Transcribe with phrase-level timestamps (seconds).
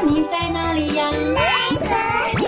[0.00, 1.10] 你在哪里呀？
[1.34, 1.42] 在
[1.80, 1.90] 这
[2.40, 2.44] 里。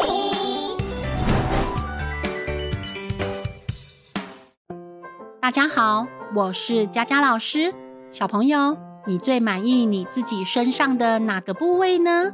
[5.41, 7.75] 大家好，我是佳佳老师。
[8.11, 12.33] 小朋友，你最满意你自己身上的哪个部位呢？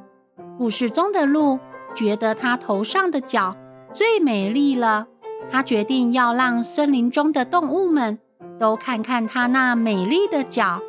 [0.56, 1.58] 故事中的鹿
[1.94, 3.56] 觉得它头上的角
[3.92, 5.08] 最美丽了，
[5.50, 8.18] 它决定要让森林中的动物们
[8.58, 10.80] 都看看它那美丽的角。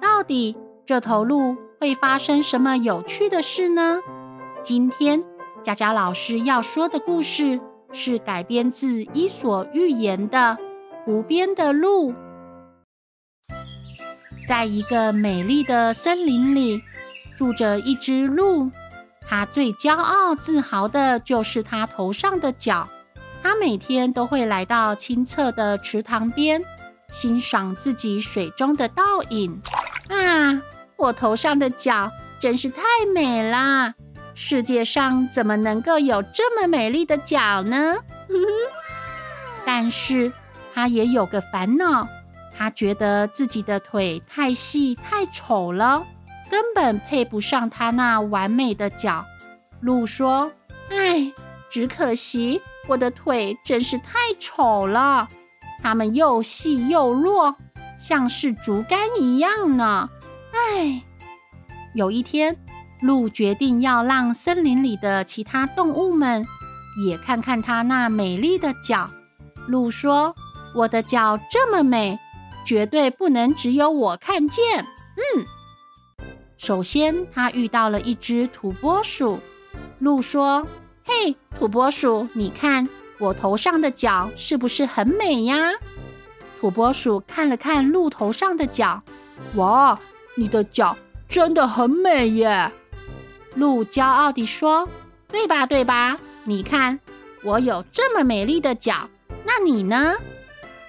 [0.00, 3.98] 到底这头鹿会发生什么有趣的事呢？
[4.62, 5.24] 今天
[5.64, 7.58] 佳佳老师要说的故事
[7.92, 10.56] 是改编自《伊索寓言》的。
[11.04, 12.14] 湖边的鹿，
[14.46, 16.80] 在一个美丽的森林里，
[17.36, 18.70] 住着一只鹿。
[19.26, 22.88] 它最骄傲自豪的就是它头上的角。
[23.42, 26.62] 它每天都会来到清澈的池塘边，
[27.10, 29.60] 欣赏自己水中的倒影。
[30.10, 30.62] 啊，
[31.02, 33.94] 我头上的角真是太美了！
[34.34, 37.96] 世界上怎么能够有这么美丽的角呢？
[39.66, 40.32] 但是。
[40.74, 42.08] 他也有个烦恼，
[42.56, 46.02] 他觉得自己的腿太细太丑了，
[46.50, 49.26] 根本配不上他那完美的脚。
[49.82, 50.50] 鹿说
[50.88, 51.30] ：“唉，
[51.68, 55.28] 只可惜我的腿真是太丑了，
[55.82, 57.54] 它们又细又弱，
[57.98, 60.08] 像是竹竿一样呢。”
[60.52, 61.02] 哎，
[61.94, 62.56] 有一天，
[63.00, 66.44] 鹿决定要让森林里的其他动物们
[67.06, 69.08] 也看看它那美丽的脚。
[69.68, 70.34] 鹿说。
[70.74, 72.18] 我的脚这么美，
[72.64, 74.86] 绝对不能只有我看见。
[75.36, 75.44] 嗯，
[76.56, 79.38] 首先它遇到了一只土拨鼠。
[79.98, 80.66] 鹿说
[81.04, 82.88] ：“嘿，土拨鼠，你看
[83.18, 85.72] 我头上的角是不是很美呀？”
[86.58, 89.02] 土拨鼠看了看鹿头上的角，
[89.56, 90.00] 哇，
[90.34, 90.96] 你的脚
[91.28, 92.70] 真的很美耶！
[93.54, 94.88] 鹿骄傲地说
[95.28, 96.18] ：“对吧，对吧？
[96.44, 96.98] 你看
[97.44, 99.08] 我有这么美丽的脚，
[99.44, 100.14] 那你呢？”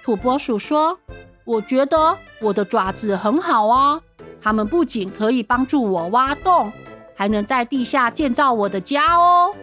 [0.02, 0.98] 土拨鼠说
[1.44, 4.00] ：“我觉得我的爪子很好啊，
[4.40, 6.72] 它们不仅可以帮助我挖洞，
[7.14, 9.54] 还能在地下建造我的家哦。”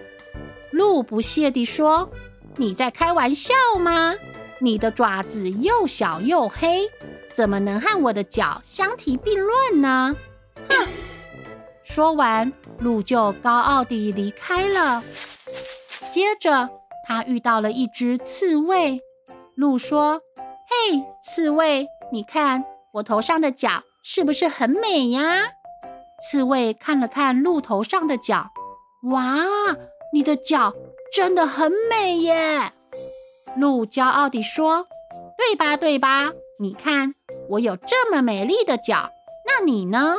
[0.71, 2.09] 鹿不屑地说
[2.57, 4.13] ：“你在开玩笑吗？
[4.59, 6.87] 你的爪子又小又黑，
[7.33, 10.15] 怎么能和我的脚相提并论呢？”
[10.69, 10.87] 哼！
[11.83, 15.03] 说完，鹿就高傲地离开了。
[16.13, 16.69] 接着，
[17.07, 19.01] 他遇到了一只刺猬。
[19.55, 20.21] 鹿说
[20.91, 25.49] ：“嘿，刺猬，你看我头上的角是不是很美呀？”
[26.23, 28.51] 刺猬看了看鹿头上的角，
[29.09, 29.45] 哇，
[30.13, 30.73] 你的角
[31.13, 32.71] 真的很美耶！
[33.57, 34.87] 鹿骄傲地说
[35.37, 36.31] ：“对吧，对吧？
[36.59, 37.15] 你看
[37.51, 39.11] 我有这么美丽的脚，
[39.45, 40.17] 那你呢？”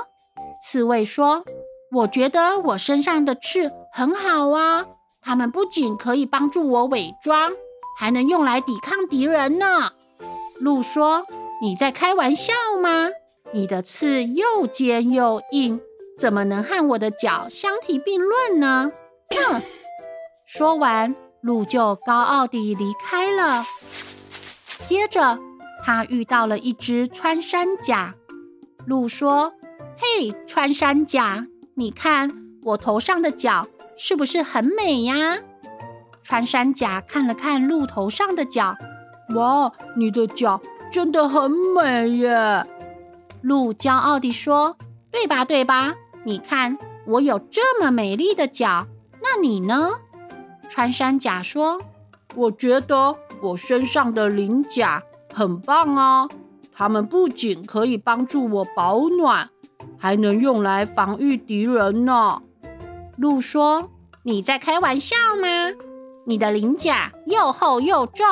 [0.65, 1.45] 刺猬说
[1.93, 4.87] ：“我觉得我身上的刺很好啊，
[5.21, 7.53] 它们不仅可以帮助我伪装。”
[7.99, 9.93] 还能用来抵抗敌人呢。
[10.59, 11.27] 鹿说
[11.61, 13.11] ：“你在开玩笑吗？
[13.53, 15.79] 你的刺又尖又硬，
[16.19, 18.91] 怎么能和我的脚相提并论呢？”
[19.51, 19.63] 哼！
[20.47, 23.65] 说完，鹿就高傲地离开了。
[24.89, 25.39] 接着，
[25.83, 28.15] 他遇到了一只穿山甲。
[28.87, 29.53] 鹿说
[29.99, 32.31] ：“嘿，穿山甲，你看
[32.63, 33.67] 我头上的角
[33.97, 35.39] 是不是很美呀？”
[36.23, 38.77] 穿山甲看了看鹿头上的角，
[39.35, 40.61] 哇，你的角
[40.91, 42.65] 真的很美耶！
[43.41, 44.77] 鹿骄傲地说
[45.11, 45.95] ：“对吧，对吧？
[46.25, 48.87] 你看我有这么美丽的角，
[49.21, 49.91] 那你呢？”
[50.71, 51.81] 穿山甲说
[52.37, 56.29] ：“我觉得我身上的鳞甲很棒啊，
[56.73, 59.51] 它们不仅可以帮助我保暖，
[59.99, 62.43] 还能用来防御敌人呢。”
[63.17, 63.91] 鹿说
[64.25, 65.49] ：“你在开玩笑吗？”
[66.25, 68.25] 你的鳞甲又厚又重，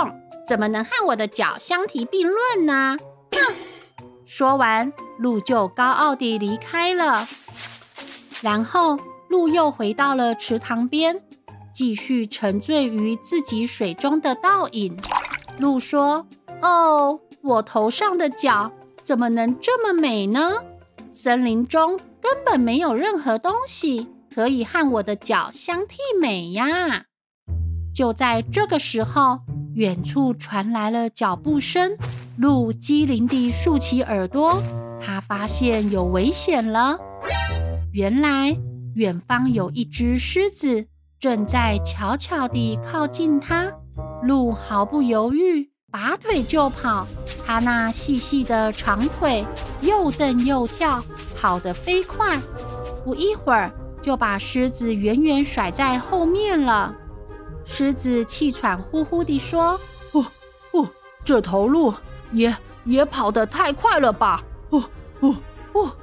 [0.46, 2.96] 怎么能和我的脚相提并论呢？
[3.32, 3.54] 哼！
[4.24, 7.26] 说完，鹿就高傲地离开了。
[8.42, 8.96] 然后，
[9.28, 11.20] 鹿又回到了池塘边，
[11.74, 14.96] 继续沉醉于自己水中的倒影。
[15.58, 16.26] 鹿说
[16.62, 18.70] ：“哦，我头上的角
[19.02, 20.62] 怎么能这么美呢？
[21.12, 27.04] 森林中根本没有任何东西可以和我的角相媲美呀！”
[27.94, 29.40] 就在这个时候，
[29.74, 31.96] 远处传来了脚步声。
[32.38, 34.62] 鹿机灵地竖起耳朵，
[35.02, 36.98] 它发现有危险了。
[37.92, 38.56] 原来，
[38.94, 40.86] 远方有一只狮子
[41.18, 43.72] 正在悄悄地靠近它。
[44.22, 47.06] 鹿毫不犹豫，拔腿就跑。
[47.46, 49.44] 他那细细的长腿
[49.80, 51.04] 又蹬又跳，
[51.36, 52.38] 跑得飞快。
[53.04, 56.94] 不一会儿，就把狮子远远甩在后面了。
[57.64, 59.78] 狮子气喘呼呼地说
[60.12, 60.24] ：“哦
[60.72, 60.88] 哦，
[61.24, 61.92] 这头鹿
[62.32, 62.54] 也
[62.84, 64.84] 也跑得太快了吧？”哦
[65.20, 65.36] 哦
[65.72, 65.96] 哦！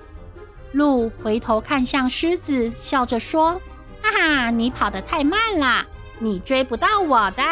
[0.73, 3.53] 鹿回头看向狮子，笑着说
[4.03, 5.85] ：“哈哈，你跑得太慢了，
[6.19, 7.43] 你追不到我的。”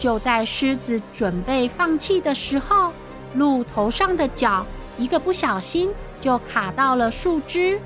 [0.00, 2.90] 就在狮子准备放弃的时候，
[3.34, 4.64] 鹿头上的角
[4.96, 5.90] 一个不小心
[6.22, 7.78] 就卡到了树枝，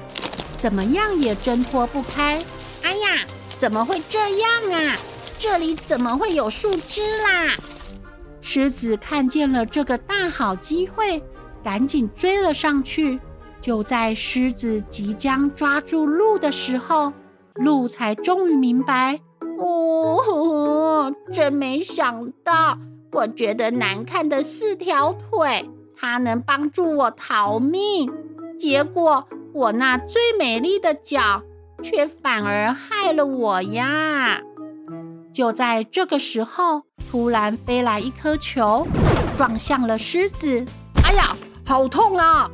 [0.57, 2.41] 怎么样也挣脱不开。
[2.83, 3.19] 哎呀，
[3.59, 4.97] 怎么会这样啊？
[5.37, 7.53] 这里怎么会有树枝啦？
[8.41, 11.21] 狮子看见了这个大好机会，
[11.65, 13.19] 赶紧追了上去。
[13.61, 17.13] 就在狮子即将抓住鹿的时候，
[17.55, 19.19] 鹿才终于明白：
[19.59, 20.21] 哦，
[21.33, 22.79] 真没想到，
[23.13, 28.13] 我觉得难看的四条腿，它能帮助我逃命，
[28.59, 31.43] 结果我那最美丽的脚，
[31.83, 34.41] 却反而害了我呀！
[35.33, 38.87] 就在这个时候，突然飞来一颗球，
[39.37, 40.65] 撞向了狮子。
[41.05, 42.51] 哎呀，好痛啊！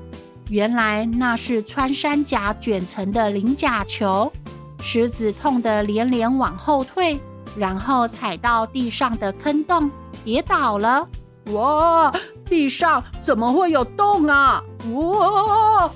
[0.48, 4.32] 原来那是穿山甲卷成的鳞甲球，
[4.80, 7.20] 狮子痛得连连往后退，
[7.56, 9.90] 然后踩到地上的坑洞，
[10.24, 11.06] 跌倒了。
[11.52, 12.12] 哇，
[12.46, 14.62] 地上怎么会有洞啊？
[14.92, 15.90] 哇，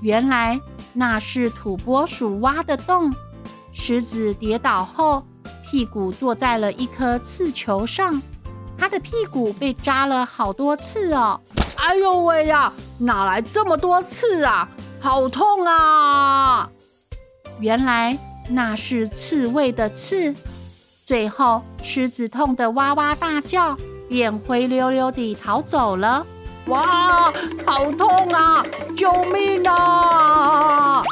[0.00, 0.60] 原来
[0.92, 3.14] 那是土拨鼠挖的洞。
[3.72, 5.24] 狮子跌倒后，
[5.64, 8.20] 屁股坐在了一颗刺球上，
[8.76, 11.40] 它的屁股被扎了好多刺哦。
[11.76, 12.72] 哎呦喂呀！
[12.98, 14.68] 哪来这么多刺啊？
[15.00, 16.68] 好痛啊！
[17.58, 18.16] 原来
[18.48, 20.34] 那是刺猬的刺。
[21.12, 23.76] 最后，狮子痛得哇哇大叫，
[24.08, 26.26] 便灰溜溜地逃走了。
[26.68, 27.30] 哇，
[27.66, 28.64] 好痛啊！
[28.96, 31.02] 救命啊！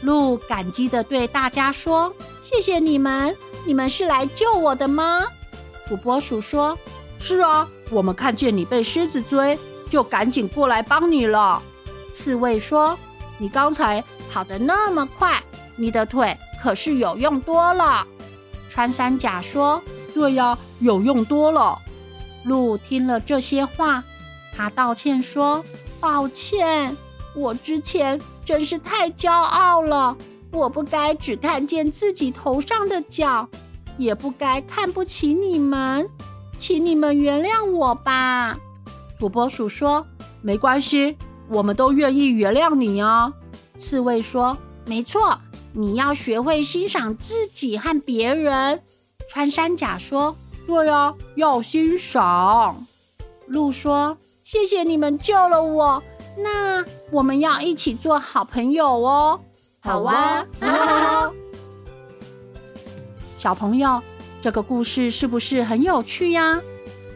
[0.00, 3.36] 鹿感激地对大家说：“谢谢你们，
[3.66, 5.26] 你们是来救我的吗？”
[5.86, 6.78] 土拨鼠说
[7.20, 9.58] ：“是啊，我们看见你被狮子追。”
[9.90, 11.62] 就赶紧过来帮你了。
[12.14, 12.98] 刺猬说
[13.36, 14.02] ：“你刚才
[14.32, 15.42] 跑得那么快，
[15.76, 18.06] 你的腿可是有用多了。”
[18.70, 19.82] 穿山甲说
[20.14, 21.76] ：“对呀，有用多了。”
[22.44, 24.02] 鹿听了这些话，
[24.56, 25.62] 他道歉说
[26.00, 26.96] ：“抱歉，
[27.34, 30.16] 我之前真是太骄傲了，
[30.52, 33.46] 我不该只看见自己头上的角，
[33.98, 36.08] 也不该看不起你们，
[36.56, 38.56] 请你们原谅我吧。”
[39.18, 40.06] 土拨鼠说
[40.40, 41.18] ：“没关系，
[41.48, 43.32] 我们都愿意原谅你哦。”
[43.78, 44.56] 刺猬说
[44.86, 45.38] ：“没错，
[45.72, 48.80] 你要学会欣赏自己和别人。”
[49.28, 50.36] 穿山甲说
[50.66, 52.86] ：“对啊，要欣赏。”
[53.46, 56.02] 鹿说：“谢谢你们救了我，
[56.36, 59.40] 那我们要一起做好朋友哦。
[59.80, 61.34] ”“好啊，好好。”
[63.38, 64.02] 小朋友，
[64.40, 66.60] 这个故事是不是很有趣呀？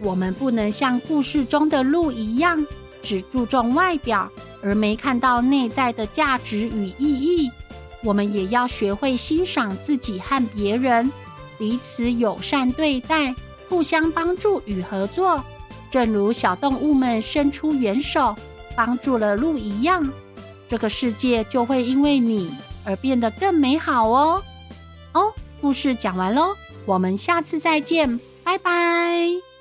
[0.01, 2.67] 我们不能像故事中的鹿一样，
[3.03, 4.31] 只注重外表，
[4.63, 7.51] 而没看到内在的价值与意义。
[8.05, 11.11] 我们也要学会欣赏自己和别人，
[11.59, 13.35] 彼此友善对待，
[13.69, 15.43] 互相帮助与合作。
[15.91, 18.37] 正如小动物们伸出援手，
[18.77, 20.13] 帮助了鹿一样，
[20.69, 22.55] 这个世界就会因为你
[22.85, 24.43] 而变得更美好哦。
[25.13, 29.54] 哦，故事讲完喽，我们下次再见，拜拜。